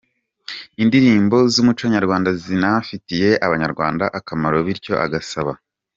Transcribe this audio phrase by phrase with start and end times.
[0.83, 5.51] indirimbo zumuco nyarwanda zinafitiye abanyarwanda akamaro bityo agasaba.